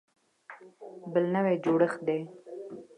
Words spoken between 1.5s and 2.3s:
جوړښت دی.